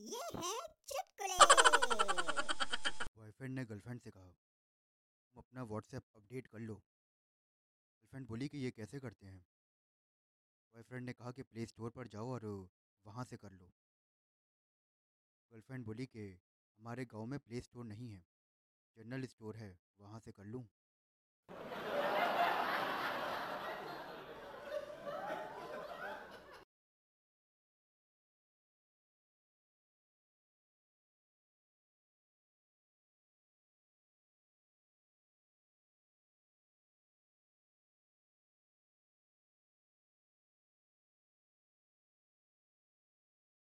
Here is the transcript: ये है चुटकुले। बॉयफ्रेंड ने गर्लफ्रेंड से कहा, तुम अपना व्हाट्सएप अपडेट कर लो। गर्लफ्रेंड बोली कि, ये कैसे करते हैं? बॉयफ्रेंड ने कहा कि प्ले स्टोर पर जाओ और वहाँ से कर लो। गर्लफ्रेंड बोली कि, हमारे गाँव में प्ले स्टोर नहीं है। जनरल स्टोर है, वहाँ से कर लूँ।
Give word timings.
ये 0.00 0.20
है 0.36 0.52
चुटकुले। 0.88 1.38
बॉयफ्रेंड 3.18 3.54
ने 3.54 3.64
गर्लफ्रेंड 3.64 4.00
से 4.00 4.10
कहा, 4.10 4.24
तुम 4.24 5.42
अपना 5.42 5.62
व्हाट्सएप 5.62 6.02
अपडेट 6.16 6.46
कर 6.46 6.58
लो। 6.58 6.74
गर्लफ्रेंड 6.74 8.26
बोली 8.26 8.48
कि, 8.48 8.58
ये 8.58 8.70
कैसे 8.70 9.00
करते 9.00 9.26
हैं? 9.26 9.46
बॉयफ्रेंड 10.74 11.06
ने 11.06 11.12
कहा 11.12 11.30
कि 11.30 11.42
प्ले 11.42 11.66
स्टोर 11.66 11.90
पर 11.90 12.08
जाओ 12.08 12.30
और 12.30 12.68
वहाँ 13.06 13.24
से 13.24 13.36
कर 13.36 13.52
लो। 13.52 13.72
गर्लफ्रेंड 15.52 15.84
बोली 15.84 16.06
कि, 16.06 16.40
हमारे 16.78 17.04
गाँव 17.04 17.26
में 17.26 17.38
प्ले 17.38 17.60
स्टोर 17.60 17.84
नहीं 17.84 18.10
है। 18.10 18.24
जनरल 18.96 19.26
स्टोर 19.26 19.56
है, 19.56 19.78
वहाँ 20.00 20.20
से 20.20 20.32
कर 20.32 20.44
लूँ। 20.44 20.68